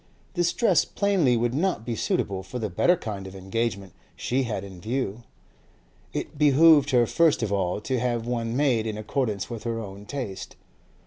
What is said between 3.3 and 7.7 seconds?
engagement she had in view; it behoved her first of